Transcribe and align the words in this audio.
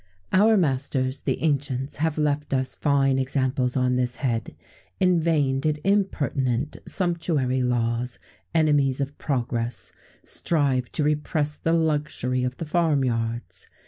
Our 0.33 0.57
masters, 0.57 1.21
the 1.21 1.43
ancients, 1.43 1.97
have 1.97 2.17
left 2.17 2.55
us 2.55 2.73
fine 2.73 3.19
examples 3.19 3.77
on 3.77 3.97
this 3.97 4.15
head. 4.15 4.55
In 4.99 5.21
vain 5.21 5.59
did 5.59 5.79
impertinent 5.83 6.77
sumptuary 6.87 7.61
laws, 7.61 8.17
enemies 8.51 8.99
of 8.99 9.15
progress, 9.19 9.91
strive 10.23 10.91
to 10.93 11.03
repress 11.03 11.55
the 11.55 11.73
luxury 11.73 12.43
of 12.43 12.57
the 12.57 12.65
farm 12.65 13.03
yards. 13.05 13.67